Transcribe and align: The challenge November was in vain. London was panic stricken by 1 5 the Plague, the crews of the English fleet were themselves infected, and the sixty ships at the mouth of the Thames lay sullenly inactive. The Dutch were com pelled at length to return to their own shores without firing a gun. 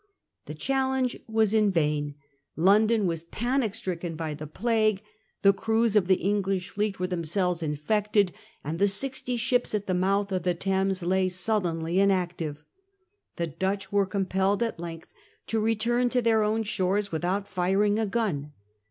The 0.47 0.55
challenge 0.55 1.13
November 1.13 1.31
was 1.31 1.53
in 1.53 1.71
vain. 1.71 2.15
London 2.55 3.05
was 3.05 3.25
panic 3.25 3.75
stricken 3.75 4.15
by 4.15 4.29
1 4.29 4.37
5 4.37 4.37
the 4.39 4.47
Plague, 4.47 5.03
the 5.43 5.53
crews 5.53 5.95
of 5.95 6.07
the 6.07 6.15
English 6.15 6.69
fleet 6.69 6.97
were 6.99 7.05
themselves 7.05 7.61
infected, 7.61 8.31
and 8.63 8.79
the 8.79 8.87
sixty 8.87 9.37
ships 9.37 9.75
at 9.75 9.85
the 9.85 9.93
mouth 9.93 10.31
of 10.31 10.41
the 10.41 10.55
Thames 10.55 11.03
lay 11.03 11.29
sullenly 11.29 11.99
inactive. 11.99 12.63
The 13.35 13.45
Dutch 13.45 13.91
were 13.91 14.07
com 14.07 14.25
pelled 14.25 14.63
at 14.63 14.79
length 14.79 15.13
to 15.45 15.59
return 15.59 16.09
to 16.09 16.21
their 16.23 16.41
own 16.41 16.63
shores 16.63 17.11
without 17.11 17.47
firing 17.47 17.99
a 17.99 18.07
gun. 18.07 18.53